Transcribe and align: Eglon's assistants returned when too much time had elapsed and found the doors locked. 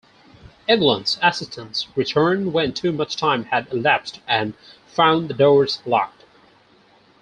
Eglon's 0.67 1.19
assistants 1.21 1.87
returned 1.95 2.53
when 2.53 2.73
too 2.73 2.91
much 2.91 3.15
time 3.15 3.43
had 3.43 3.71
elapsed 3.71 4.19
and 4.27 4.55
found 4.87 5.27
the 5.29 5.33
doors 5.35 5.79
locked. 5.85 6.23